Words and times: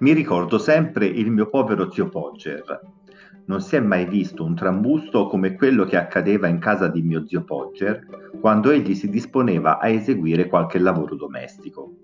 Mi 0.00 0.14
ricordo 0.14 0.56
sempre 0.56 1.04
il 1.04 1.30
mio 1.30 1.50
povero 1.50 1.90
zio 1.90 2.08
Pogger. 2.08 2.80
Non 3.44 3.60
si 3.60 3.76
è 3.76 3.80
mai 3.80 4.06
visto 4.06 4.42
un 4.42 4.54
trambusto 4.54 5.26
come 5.26 5.54
quello 5.56 5.84
che 5.84 5.98
accadeva 5.98 6.46
in 6.46 6.58
casa 6.58 6.88
di 6.88 7.02
mio 7.02 7.26
zio 7.26 7.44
Pogger 7.44 8.06
quando 8.40 8.70
egli 8.70 8.94
si 8.94 9.10
disponeva 9.10 9.78
a 9.78 9.88
eseguire 9.88 10.46
qualche 10.46 10.78
lavoro 10.78 11.16
domestico. 11.16 11.96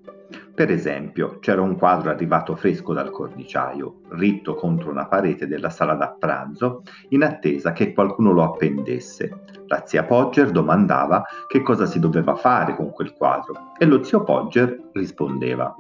Per 0.55 0.71
esempio, 0.71 1.39
c'era 1.39 1.63
un 1.63 1.79
quadro 1.79 2.11
arrivato 2.11 2.55
fresco 2.55 2.93
dal 2.93 3.11
corniciaio, 3.11 4.01
ritto 4.11 4.55
contro 4.57 4.91
una 4.91 5.07
parete 5.07 5.47
della 5.47 5.71
sala 5.71 5.95
da 5.95 6.15
pranzo, 6.19 6.83
in 7.11 7.23
attesa 7.23 7.73
che 7.73 7.95
qualcuno 7.95 8.33
lo 8.33 8.43
appendesse. 8.43 9.41
La 9.69 9.85
zia 9.87 10.05
Pogger 10.05 10.51
domandava 10.51 11.25
che 11.47 11.63
cosa 11.63 11.87
si 11.87 11.99
doveva 11.99 12.35
fare 12.35 12.77
con 12.77 12.91
quel 12.91 13.15
quadro 13.15 13.73
e 13.79 13.87
lo 13.87 14.03
zio 14.03 14.23
Pogger 14.23 14.91
rispondeva: 14.93 15.75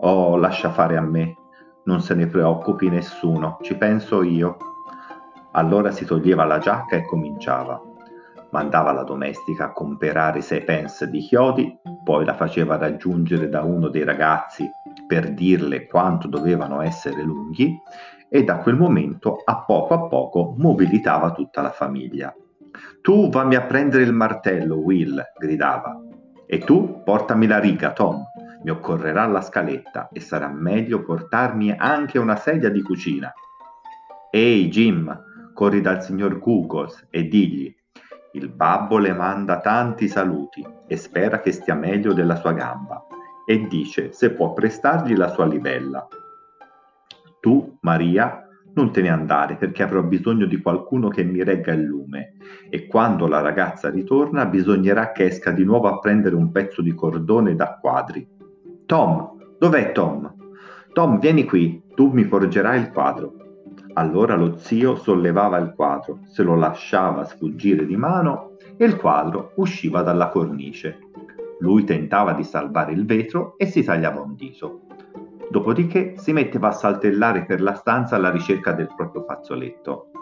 Oh, 0.00 0.36
lascia 0.36 0.70
fare 0.70 0.96
a 0.96 1.02
me, 1.02 1.34
non 1.84 2.00
se 2.00 2.14
ne 2.14 2.26
preoccupi 2.26 2.88
nessuno, 2.88 3.58
ci 3.62 3.76
penso 3.76 4.22
io. 4.22 4.56
Allora 5.52 5.90
si 5.90 6.04
toglieva 6.04 6.44
la 6.44 6.58
giacca 6.58 6.96
e 6.96 7.04
cominciava 7.04 7.80
mandava 8.50 8.92
la 8.92 9.02
domestica 9.02 9.64
a 9.64 9.72
comperare 9.72 10.40
sei 10.40 10.62
pence 10.62 11.08
di 11.08 11.20
chiodi, 11.20 11.76
poi 12.04 12.24
la 12.24 12.34
faceva 12.34 12.76
raggiungere 12.76 13.48
da 13.48 13.62
uno 13.62 13.88
dei 13.88 14.04
ragazzi 14.04 14.68
per 15.06 15.32
dirle 15.32 15.86
quanto 15.86 16.28
dovevano 16.28 16.80
essere 16.80 17.22
lunghi 17.22 17.78
e 18.28 18.44
da 18.44 18.58
quel 18.58 18.76
momento 18.76 19.42
a 19.44 19.64
poco 19.64 19.94
a 19.94 20.06
poco 20.06 20.54
mobilitava 20.56 21.32
tutta 21.32 21.62
la 21.62 21.70
famiglia. 21.70 22.34
Tu 23.00 23.28
vammi 23.28 23.54
a 23.54 23.62
prendere 23.62 24.02
il 24.02 24.12
martello, 24.12 24.76
Will, 24.76 25.22
gridava. 25.38 25.98
E 26.46 26.58
tu 26.58 27.02
portami 27.04 27.46
la 27.46 27.58
riga, 27.58 27.92
Tom. 27.92 28.22
Mi 28.62 28.70
occorrerà 28.70 29.26
la 29.26 29.40
scaletta 29.40 30.08
e 30.12 30.20
sarà 30.20 30.48
meglio 30.48 31.02
portarmi 31.02 31.74
anche 31.76 32.18
una 32.18 32.36
sedia 32.36 32.70
di 32.70 32.82
cucina. 32.82 33.32
Ehi, 34.30 34.68
Jim, 34.68 35.24
corri 35.54 35.80
dal 35.80 36.02
signor 36.02 36.38
Googles 36.38 37.06
e 37.10 37.28
digli 37.28 37.74
il 38.32 38.50
babbo 38.50 38.98
le 38.98 39.14
manda 39.14 39.58
tanti 39.58 40.06
saluti 40.06 40.64
e 40.86 40.96
spera 40.96 41.40
che 41.40 41.50
stia 41.50 41.74
meglio 41.74 42.12
della 42.12 42.36
sua 42.36 42.52
gamba 42.52 43.04
e 43.46 43.66
dice 43.66 44.12
se 44.12 44.32
può 44.32 44.52
prestargli 44.52 45.16
la 45.16 45.28
sua 45.28 45.46
livella. 45.46 46.06
Tu, 47.40 47.78
Maria, 47.80 48.46
non 48.74 48.92
te 48.92 49.00
ne 49.00 49.08
andare 49.08 49.56
perché 49.56 49.82
avrò 49.82 50.02
bisogno 50.02 50.44
di 50.44 50.60
qualcuno 50.60 51.08
che 51.08 51.24
mi 51.24 51.42
regga 51.42 51.72
il 51.72 51.82
lume 51.82 52.34
e 52.68 52.86
quando 52.86 53.26
la 53.26 53.40
ragazza 53.40 53.88
ritorna 53.88 54.44
bisognerà 54.44 55.10
che 55.12 55.24
esca 55.24 55.50
di 55.50 55.64
nuovo 55.64 55.88
a 55.88 55.98
prendere 55.98 56.34
un 56.34 56.52
pezzo 56.52 56.82
di 56.82 56.94
cordone 56.94 57.54
da 57.54 57.78
quadri. 57.80 58.36
Tom, 58.88 59.32
dov'è 59.58 59.92
Tom? 59.92 60.34
Tom, 60.94 61.18
vieni 61.18 61.44
qui, 61.44 61.82
tu 61.94 62.10
mi 62.10 62.24
porgerai 62.24 62.80
il 62.80 62.90
quadro. 62.90 63.34
Allora 63.92 64.34
lo 64.34 64.56
zio 64.56 64.96
sollevava 64.96 65.58
il 65.58 65.74
quadro, 65.76 66.20
se 66.24 66.42
lo 66.42 66.56
lasciava 66.56 67.24
sfuggire 67.24 67.84
di 67.84 67.98
mano 67.98 68.52
e 68.78 68.86
il 68.86 68.96
quadro 68.96 69.52
usciva 69.56 70.00
dalla 70.00 70.30
cornice. 70.30 71.00
Lui 71.58 71.84
tentava 71.84 72.32
di 72.32 72.42
salvare 72.44 72.92
il 72.92 73.04
vetro 73.04 73.58
e 73.58 73.66
si 73.66 73.84
tagliava 73.84 74.22
un 74.22 74.34
dito. 74.34 74.80
Dopodiché 75.50 76.14
si 76.16 76.32
metteva 76.32 76.68
a 76.68 76.72
saltellare 76.72 77.44
per 77.44 77.60
la 77.60 77.74
stanza 77.74 78.16
alla 78.16 78.30
ricerca 78.30 78.72
del 78.72 78.88
proprio 78.96 79.22
fazzoletto. 79.24 80.12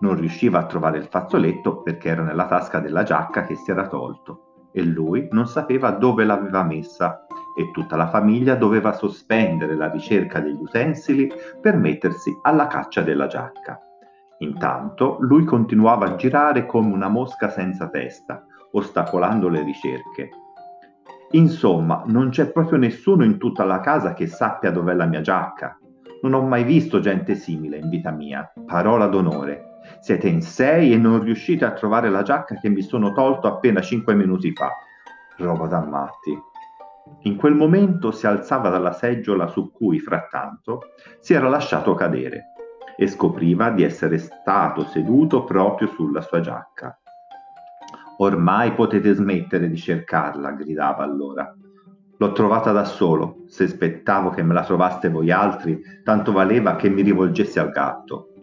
Non 0.00 0.14
riusciva 0.16 0.58
a 0.58 0.66
trovare 0.66 0.98
il 0.98 1.06
fazzoletto 1.06 1.80
perché 1.80 2.10
era 2.10 2.22
nella 2.22 2.44
tasca 2.44 2.80
della 2.80 3.02
giacca 3.02 3.44
che 3.44 3.54
si 3.54 3.70
era 3.70 3.86
tolto 3.86 4.68
e 4.76 4.82
lui 4.82 5.28
non 5.30 5.46
sapeva 5.46 5.92
dove 5.92 6.24
l'aveva 6.24 6.64
messa 6.64 7.23
e 7.56 7.70
tutta 7.70 7.96
la 7.96 8.08
famiglia 8.08 8.54
doveva 8.54 8.92
sospendere 8.92 9.74
la 9.76 9.90
ricerca 9.90 10.40
degli 10.40 10.60
utensili 10.60 11.30
per 11.60 11.76
mettersi 11.76 12.36
alla 12.42 12.66
caccia 12.66 13.02
della 13.02 13.26
giacca. 13.26 13.80
Intanto 14.38 15.16
lui 15.20 15.44
continuava 15.44 16.06
a 16.06 16.14
girare 16.16 16.66
come 16.66 16.92
una 16.92 17.08
mosca 17.08 17.48
senza 17.48 17.88
testa, 17.88 18.44
ostacolando 18.72 19.48
le 19.48 19.62
ricerche. 19.62 20.30
Insomma, 21.30 22.02
non 22.06 22.28
c'è 22.30 22.50
proprio 22.50 22.78
nessuno 22.78 23.24
in 23.24 23.38
tutta 23.38 23.64
la 23.64 23.80
casa 23.80 24.12
che 24.14 24.26
sappia 24.26 24.70
dov'è 24.70 24.94
la 24.94 25.06
mia 25.06 25.20
giacca. 25.20 25.78
Non 26.22 26.34
ho 26.34 26.42
mai 26.42 26.64
visto 26.64 27.00
gente 27.00 27.34
simile 27.34 27.78
in 27.78 27.88
vita 27.88 28.10
mia, 28.10 28.50
parola 28.66 29.06
d'onore. 29.06 29.80
Siete 30.00 30.28
in 30.28 30.42
sei 30.42 30.92
e 30.92 30.96
non 30.96 31.22
riuscite 31.22 31.64
a 31.64 31.72
trovare 31.72 32.08
la 32.08 32.22
giacca 32.22 32.56
che 32.56 32.68
mi 32.68 32.82
sono 32.82 33.12
tolto 33.12 33.46
appena 33.46 33.80
cinque 33.80 34.14
minuti 34.14 34.52
fa. 34.52 34.70
Roba 35.36 35.66
da 35.66 35.80
matti. 35.80 36.38
In 37.22 37.36
quel 37.36 37.54
momento 37.54 38.10
si 38.10 38.26
alzava 38.26 38.68
dalla 38.68 38.92
seggiola 38.92 39.46
su 39.46 39.70
cui, 39.72 39.98
frattanto, 39.98 40.92
si 41.20 41.34
era 41.34 41.48
lasciato 41.48 41.94
cadere 41.94 42.52
e 42.96 43.06
scopriva 43.06 43.70
di 43.70 43.82
essere 43.82 44.18
stato 44.18 44.84
seduto 44.84 45.44
proprio 45.44 45.88
sulla 45.88 46.20
sua 46.20 46.40
giacca. 46.40 46.98
Ormai 48.18 48.72
potete 48.74 49.12
smettere 49.12 49.68
di 49.68 49.76
cercarla, 49.76 50.52
gridava 50.52 51.02
allora. 51.02 51.52
L'ho 52.16 52.32
trovata 52.32 52.70
da 52.70 52.84
solo, 52.84 53.42
se 53.48 53.64
aspettavo 53.64 54.30
che 54.30 54.42
me 54.42 54.54
la 54.54 54.62
trovaste 54.62 55.08
voi 55.08 55.30
altri, 55.30 55.80
tanto 56.04 56.30
valeva 56.30 56.76
che 56.76 56.88
mi 56.88 57.02
rivolgessi 57.02 57.58
al 57.58 57.70
gatto. 57.70 58.33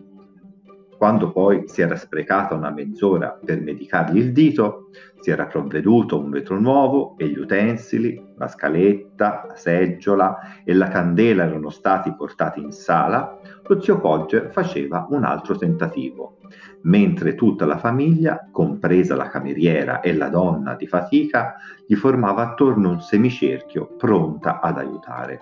Quando 1.02 1.32
poi 1.32 1.64
si 1.66 1.82
era 1.82 1.96
sprecata 1.96 2.54
una 2.54 2.70
mezz'ora 2.70 3.36
per 3.44 3.60
medicargli 3.60 4.20
il 4.20 4.32
dito, 4.32 4.90
si 5.20 5.32
era 5.32 5.48
provveduto 5.48 6.20
un 6.20 6.30
vetro 6.30 6.60
nuovo 6.60 7.16
e 7.18 7.28
gli 7.28 7.40
utensili, 7.40 8.24
la 8.38 8.48
scaletta, 8.48 9.46
la 9.48 9.56
seggiola 9.56 10.38
e 10.64 10.76
la 10.76 10.90
candela 10.90 11.46
erano 11.46 11.72
stati 11.72 12.14
portati 12.14 12.62
in 12.62 12.72
sala, 12.72 13.36
lo 13.64 13.82
zio 13.82 14.00
Pogger 14.00 14.52
faceva 14.52 15.08
un 15.10 15.24
altro 15.24 15.58
tentativo, 15.58 16.38
mentre 16.84 17.34
tutta 17.34 17.66
la 17.66 17.80
famiglia, 17.80 18.48
compresa 18.52 19.16
la 19.16 19.28
cameriera 19.28 20.02
e 20.02 20.14
la 20.14 20.30
donna 20.30 20.76
di 20.76 20.86
fatica, 20.86 21.56
gli 21.88 21.96
formava 21.96 22.44
attorno 22.44 22.92
un 22.92 23.02
semicerchio 23.02 23.96
pronta 23.98 24.60
ad 24.60 24.78
aiutare. 24.78 25.40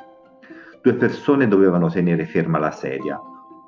Due 0.82 0.94
persone 0.94 1.50
dovevano 1.50 1.90
tenere 1.90 2.26
ferma 2.26 2.60
la 2.60 2.72
sedia, 2.72 3.20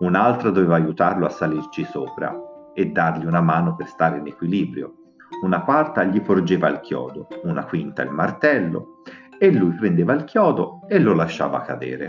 un'altra 0.01 0.49
doveva 0.49 0.75
aiutarlo 0.75 1.25
a 1.25 1.29
salirci 1.29 1.83
sopra 1.85 2.35
e 2.73 2.87
dargli 2.87 3.25
una 3.25 3.41
mano 3.41 3.75
per 3.75 3.87
stare 3.87 4.17
in 4.17 4.27
equilibrio, 4.27 4.95
una 5.43 5.61
quarta 5.61 6.03
gli 6.03 6.21
porgeva 6.21 6.67
il 6.69 6.79
chiodo, 6.81 7.27
una 7.43 7.65
quinta 7.65 8.01
il 8.01 8.11
martello, 8.11 9.01
e 9.39 9.51
lui 9.51 9.71
prendeva 9.73 10.13
il 10.13 10.23
chiodo 10.23 10.81
e 10.87 10.99
lo 10.99 11.13
lasciava 11.13 11.61
cadere. 11.61 12.07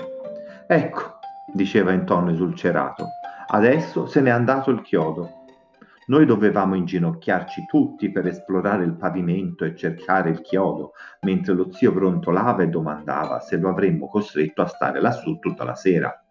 Ecco, 0.67 1.19
diceva 1.53 1.93
in 1.93 2.05
tono 2.05 2.31
esulcerato, 2.31 3.07
adesso 3.49 4.07
se 4.07 4.21
n'è 4.21 4.31
andato 4.31 4.71
il 4.71 4.83
chiodo. 4.83 5.41
Noi 6.07 6.27
dovevamo 6.27 6.75
inginocchiarci 6.75 7.67
tutti 7.67 8.11
per 8.11 8.27
esplorare 8.27 8.85
il 8.85 8.97
pavimento 8.97 9.65
e 9.65 9.77
cercare 9.77 10.31
il 10.31 10.41
chiodo, 10.41 10.93
mentre 11.23 11.55
lo 11.55 11.71
zio 11.73 11.93
brontolava 11.93 12.63
e 12.63 12.69
domandava 12.69 13.39
se 13.41 13.57
lo 13.57 13.71
avremmo 13.71 14.09
costretto 14.09 14.63
a 14.63 14.67
stare 14.67 15.01
lassù 15.01 15.39
tutta 15.39 15.65
la 15.65 15.75
sera. 15.75 16.22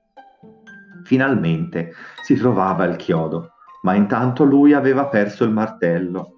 Finalmente 1.03 1.94
si 2.23 2.35
trovava 2.35 2.85
il 2.85 2.95
chiodo, 2.95 3.53
ma 3.84 3.95
intanto 3.95 4.44
lui 4.44 4.73
aveva 4.73 5.07
perso 5.07 5.44
il 5.44 5.51
martello. 5.51 6.35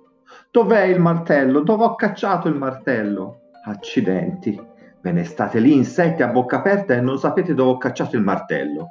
Dov'è 0.51 0.83
il 0.83 0.99
martello? 0.99 1.61
Dove 1.61 1.83
ho 1.83 1.95
cacciato 1.95 2.47
il 2.47 2.55
martello? 2.55 3.49
Accidenti, 3.65 4.59
ve 5.01 5.11
ne 5.11 5.23
state 5.23 5.59
lì 5.59 5.73
insetti 5.73 6.21
a 6.23 6.27
bocca 6.27 6.57
aperta 6.57 6.93
e 6.93 7.01
non 7.01 7.17
sapete 7.17 7.53
dove 7.53 7.71
ho 7.71 7.77
cacciato 7.77 8.15
il 8.15 8.23
martello. 8.23 8.89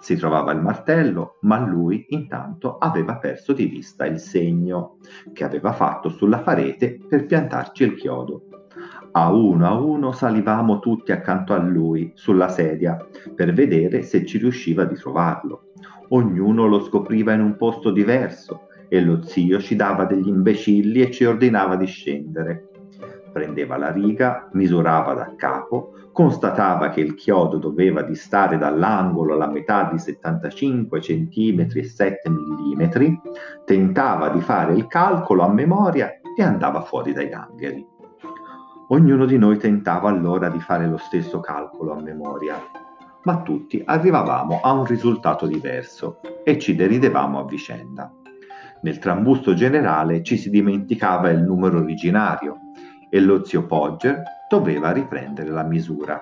Si 0.00 0.16
trovava 0.16 0.52
il 0.52 0.60
martello, 0.60 1.36
ma 1.42 1.58
lui 1.58 2.06
intanto 2.08 2.78
aveva 2.78 3.16
perso 3.16 3.52
di 3.52 3.66
vista 3.66 4.06
il 4.06 4.18
segno 4.18 4.96
che 5.34 5.44
aveva 5.44 5.72
fatto 5.72 6.08
sulla 6.08 6.38
parete 6.38 6.98
per 7.06 7.26
piantarci 7.26 7.82
il 7.84 7.94
chiodo. 7.96 8.44
A 9.12 9.32
uno 9.32 9.66
a 9.66 9.74
uno 9.74 10.12
salivamo 10.12 10.78
tutti 10.78 11.10
accanto 11.10 11.52
a 11.52 11.58
lui, 11.58 12.12
sulla 12.14 12.48
sedia, 12.48 12.96
per 13.34 13.52
vedere 13.52 14.02
se 14.02 14.24
ci 14.24 14.38
riusciva 14.38 14.84
di 14.84 14.94
trovarlo. 14.94 15.64
Ognuno 16.10 16.66
lo 16.66 16.80
scopriva 16.80 17.32
in 17.32 17.40
un 17.40 17.56
posto 17.56 17.90
diverso 17.90 18.68
e 18.88 19.00
lo 19.00 19.22
zio 19.22 19.58
ci 19.58 19.74
dava 19.74 20.04
degli 20.04 20.28
imbecilli 20.28 21.00
e 21.00 21.10
ci 21.10 21.24
ordinava 21.24 21.74
di 21.74 21.86
scendere. 21.86 22.68
Prendeva 23.32 23.76
la 23.76 23.90
riga, 23.90 24.48
misurava 24.52 25.14
da 25.14 25.34
capo, 25.36 25.92
constatava 26.12 26.90
che 26.90 27.00
il 27.00 27.14
chiodo 27.14 27.58
doveva 27.58 28.02
distare 28.02 28.58
dall'angolo 28.58 29.36
la 29.36 29.48
metà 29.48 29.88
di 29.90 29.98
75 29.98 31.00
cm 31.00 31.66
e 31.74 31.82
7 31.84 32.30
mm, 32.30 32.82
tentava 33.64 34.28
di 34.28 34.40
fare 34.40 34.74
il 34.74 34.86
calcolo 34.86 35.42
a 35.42 35.52
memoria 35.52 36.12
e 36.36 36.42
andava 36.42 36.82
fuori 36.82 37.12
dai 37.12 37.28
gangheri. 37.28 37.89
Ognuno 38.92 39.24
di 39.24 39.38
noi 39.38 39.56
tentava 39.56 40.08
allora 40.08 40.48
di 40.48 40.58
fare 40.58 40.88
lo 40.88 40.96
stesso 40.96 41.38
calcolo 41.38 41.92
a 41.92 42.00
memoria, 42.00 42.60
ma 43.22 43.40
tutti 43.42 43.80
arrivavamo 43.84 44.58
a 44.60 44.72
un 44.72 44.84
risultato 44.84 45.46
diverso 45.46 46.18
e 46.42 46.58
ci 46.58 46.74
deridevamo 46.74 47.38
a 47.38 47.44
vicenda. 47.44 48.12
Nel 48.82 48.98
trambusto 48.98 49.54
generale 49.54 50.24
ci 50.24 50.36
si 50.36 50.50
dimenticava 50.50 51.30
il 51.30 51.40
numero 51.40 51.78
originario 51.78 52.56
e 53.08 53.20
lo 53.20 53.44
zio 53.44 53.64
Pogger 53.64 54.24
doveva 54.48 54.90
riprendere 54.90 55.50
la 55.50 55.62
misura. 55.62 56.20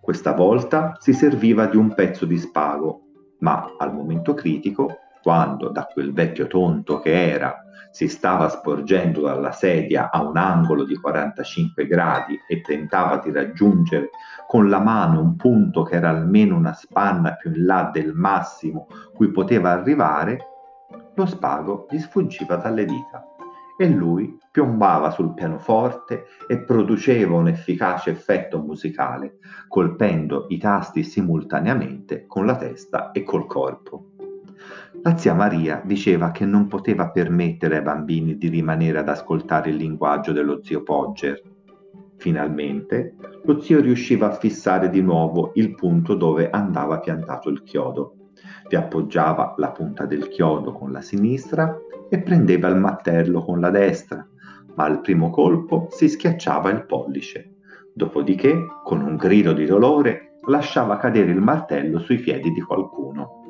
Questa 0.00 0.32
volta 0.32 0.96
si 0.98 1.12
serviva 1.12 1.66
di 1.66 1.76
un 1.76 1.94
pezzo 1.94 2.26
di 2.26 2.36
spago, 2.36 3.02
ma 3.38 3.76
al 3.78 3.94
momento 3.94 4.34
critico, 4.34 4.90
quando 5.24 5.70
da 5.70 5.86
quel 5.86 6.12
vecchio 6.12 6.46
tonto 6.46 7.00
che 7.00 7.30
era 7.30 7.64
si 7.90 8.08
stava 8.08 8.50
sporgendo 8.50 9.22
dalla 9.22 9.52
sedia 9.52 10.10
a 10.10 10.22
un 10.22 10.36
angolo 10.36 10.84
di 10.84 10.96
45 10.96 11.86
gradi 11.86 12.38
e 12.46 12.60
tentava 12.60 13.16
di 13.16 13.32
raggiungere 13.32 14.10
con 14.46 14.68
la 14.68 14.80
mano 14.80 15.20
un 15.20 15.34
punto 15.36 15.82
che 15.82 15.94
era 15.96 16.10
almeno 16.10 16.56
una 16.56 16.74
spanna 16.74 17.36
più 17.36 17.52
in 17.54 17.64
là 17.64 17.88
del 17.90 18.12
massimo 18.12 18.86
cui 19.14 19.30
poteva 19.30 19.70
arrivare, 19.70 20.38
lo 21.14 21.24
spago 21.24 21.86
gli 21.88 21.98
sfuggiva 21.98 22.56
dalle 22.56 22.84
dita 22.84 23.24
e 23.78 23.88
lui 23.88 24.38
piombava 24.50 25.10
sul 25.10 25.32
pianoforte 25.32 26.26
e 26.46 26.58
produceva 26.58 27.36
un 27.36 27.48
efficace 27.48 28.10
effetto 28.10 28.60
musicale, 28.60 29.38
colpendo 29.68 30.46
i 30.50 30.58
tasti 30.58 31.02
simultaneamente 31.02 32.26
con 32.26 32.44
la 32.44 32.56
testa 32.56 33.10
e 33.10 33.22
col 33.22 33.46
corpo. 33.46 34.13
La 35.06 35.18
zia 35.18 35.34
Maria 35.34 35.82
diceva 35.84 36.30
che 36.30 36.46
non 36.46 36.66
poteva 36.66 37.10
permettere 37.10 37.76
ai 37.76 37.82
bambini 37.82 38.38
di 38.38 38.48
rimanere 38.48 39.00
ad 39.00 39.08
ascoltare 39.10 39.68
il 39.68 39.76
linguaggio 39.76 40.32
dello 40.32 40.62
zio 40.62 40.82
Pogger. 40.82 41.42
Finalmente 42.16 43.14
lo 43.42 43.60
zio 43.60 43.82
riusciva 43.82 44.28
a 44.28 44.34
fissare 44.34 44.88
di 44.88 45.02
nuovo 45.02 45.50
il 45.56 45.74
punto 45.74 46.14
dove 46.14 46.48
andava 46.48 47.00
piantato 47.00 47.50
il 47.50 47.62
chiodo. 47.64 48.30
Vi 48.66 48.76
appoggiava 48.76 49.52
la 49.58 49.72
punta 49.72 50.06
del 50.06 50.28
chiodo 50.28 50.72
con 50.72 50.90
la 50.90 51.02
sinistra 51.02 51.76
e 52.08 52.22
prendeva 52.22 52.68
il 52.68 52.76
mattello 52.76 53.44
con 53.44 53.60
la 53.60 53.68
destra, 53.68 54.26
ma 54.74 54.84
al 54.84 55.02
primo 55.02 55.28
colpo 55.28 55.86
si 55.90 56.08
schiacciava 56.08 56.70
il 56.70 56.86
pollice. 56.86 57.56
Dopodiché, 57.92 58.64
con 58.82 59.02
un 59.02 59.16
grido 59.16 59.52
di 59.52 59.66
dolore, 59.66 60.38
lasciava 60.46 60.96
cadere 60.96 61.30
il 61.30 61.42
martello 61.42 61.98
sui 61.98 62.16
piedi 62.16 62.50
di 62.52 62.62
qualcuno. 62.62 63.43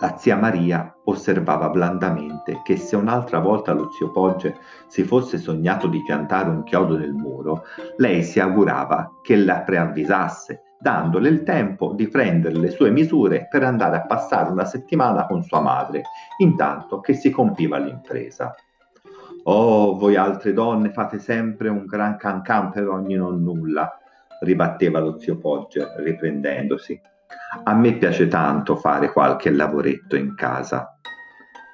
La 0.00 0.16
zia 0.16 0.36
Maria 0.36 0.96
osservava 1.04 1.68
blandamente 1.68 2.62
che 2.64 2.78
se 2.78 2.96
un'altra 2.96 3.38
volta 3.38 3.72
lo 3.72 3.90
zio 3.90 4.10
Pogge 4.10 4.56
si 4.86 5.04
fosse 5.04 5.36
sognato 5.36 5.88
di 5.88 6.02
piantare 6.02 6.48
un 6.48 6.62
chiodo 6.62 6.96
nel 6.96 7.12
muro, 7.12 7.64
lei 7.98 8.22
si 8.22 8.40
augurava 8.40 9.18
che 9.22 9.36
la 9.36 9.60
preavvisasse, 9.60 10.62
dandole 10.78 11.28
il 11.28 11.42
tempo 11.42 11.92
di 11.92 12.08
prendere 12.08 12.56
le 12.56 12.70
sue 12.70 12.90
misure 12.90 13.46
per 13.50 13.62
andare 13.62 13.96
a 13.96 14.06
passare 14.06 14.50
una 14.50 14.64
settimana 14.64 15.26
con 15.26 15.42
sua 15.42 15.60
madre, 15.60 16.02
intanto 16.38 17.00
che 17.00 17.12
si 17.12 17.30
compiva 17.30 17.76
l'impresa. 17.76 18.54
Oh, 19.44 19.98
voi 19.98 20.16
altre 20.16 20.54
donne 20.54 20.92
fate 20.92 21.18
sempre 21.18 21.68
un 21.68 21.84
gran 21.84 22.16
cancan 22.16 22.70
per 22.70 22.88
ogni 22.88 23.16
non 23.16 23.42
nulla, 23.42 23.98
ribatteva 24.40 24.98
lo 24.98 25.18
zio 25.18 25.36
Pogge, 25.36 25.92
riprendendosi. 25.98 26.98
A 27.64 27.74
me 27.74 27.96
piace 27.96 28.28
tanto 28.28 28.76
fare 28.76 29.12
qualche 29.12 29.50
lavoretto 29.50 30.14
in 30.14 30.34
casa. 30.34 30.96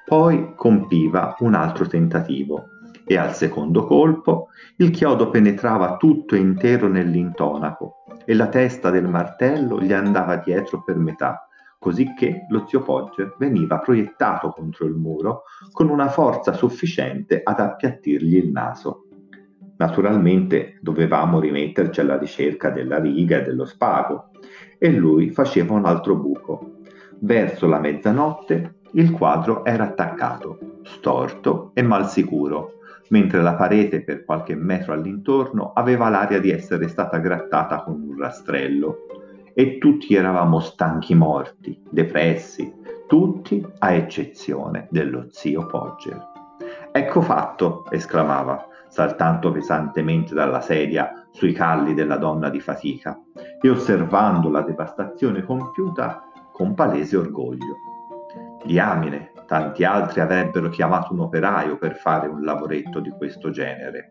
Poi 0.05 0.53
compiva 0.55 1.35
un 1.39 1.53
altro 1.53 1.85
tentativo 1.85 2.69
e 3.05 3.17
al 3.17 3.35
secondo 3.35 3.85
colpo 3.85 4.47
il 4.77 4.89
chiodo 4.89 5.29
penetrava 5.29 5.97
tutto 5.97 6.35
intero 6.35 6.87
nell'intonaco 6.87 8.03
e 8.25 8.33
la 8.33 8.47
testa 8.47 8.89
del 8.89 9.07
martello 9.07 9.79
gli 9.79 9.93
andava 9.93 10.37
dietro 10.37 10.83
per 10.83 10.97
metà, 10.97 11.47
cosicché 11.77 12.47
lo 12.49 12.65
zio 12.67 12.81
Pogger 12.81 13.35
veniva 13.37 13.79
proiettato 13.79 14.49
contro 14.49 14.85
il 14.85 14.95
muro 14.95 15.43
con 15.71 15.89
una 15.89 16.09
forza 16.09 16.53
sufficiente 16.53 17.41
ad 17.43 17.59
appiattirgli 17.59 18.35
il 18.35 18.49
naso. 18.49 19.03
Naturalmente 19.77 20.79
dovevamo 20.81 21.39
rimetterci 21.39 21.99
alla 21.99 22.17
ricerca 22.17 22.71
della 22.71 22.99
riga 22.99 23.37
e 23.37 23.41
dello 23.43 23.65
spago, 23.65 24.31
e 24.77 24.91
lui 24.91 25.29
faceva 25.29 25.73
un 25.73 25.85
altro 25.85 26.15
buco. 26.15 26.75
Verso 27.19 27.67
la 27.67 27.79
mezzanotte 27.79 28.75
il 28.93 29.11
quadro 29.11 29.65
era 29.65 29.85
attaccato, 29.85 30.79
storto 30.83 31.71
e 31.73 31.81
mal 31.81 32.07
sicuro, 32.09 32.79
mentre 33.09 33.41
la 33.41 33.55
parete 33.55 34.03
per 34.03 34.23
qualche 34.23 34.55
metro 34.55 34.93
all'intorno 34.93 35.71
aveva 35.73 36.09
l'aria 36.09 36.39
di 36.39 36.51
essere 36.51 36.87
stata 36.87 37.17
grattata 37.17 37.83
con 37.83 38.01
un 38.01 38.17
rastrello. 38.17 39.05
E 39.53 39.79
tutti 39.79 40.13
eravamo 40.13 40.59
stanchi 40.59 41.15
morti, 41.15 41.81
depressi, 41.89 42.71
tutti 43.07 43.65
a 43.79 43.91
eccezione 43.91 44.87
dello 44.91 45.27
zio 45.29 45.65
Pogger. 45.65 46.35
Ecco 46.91 47.21
fatto, 47.21 47.85
esclamava, 47.89 48.67
saltando 48.87 49.51
pesantemente 49.51 50.33
dalla 50.33 50.61
sedia 50.61 51.27
sui 51.31 51.53
calli 51.53 51.93
della 51.93 52.17
donna 52.17 52.49
di 52.49 52.59
fatica 52.59 53.19
e 53.61 53.69
osservando 53.69 54.49
la 54.49 54.61
devastazione 54.61 55.43
compiuta 55.43 56.23
con 56.51 56.73
palese 56.73 57.17
orgoglio. 57.17 57.77
Diamine, 58.65 59.31
tanti 59.45 59.83
altri 59.83 60.21
avrebbero 60.21 60.69
chiamato 60.69 61.13
un 61.13 61.19
operaio 61.21 61.77
per 61.77 61.95
fare 61.95 62.27
un 62.27 62.43
lavoretto 62.43 62.99
di 62.99 63.09
questo 63.11 63.49
genere. 63.49 64.09